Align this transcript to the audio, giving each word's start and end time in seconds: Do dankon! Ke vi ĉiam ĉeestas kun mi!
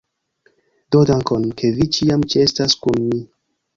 Do 0.95 1.01
dankon! 1.11 1.45
Ke 1.61 1.71
vi 1.77 1.87
ĉiam 1.99 2.25
ĉeestas 2.35 2.77
kun 2.87 2.99
mi! 3.11 3.21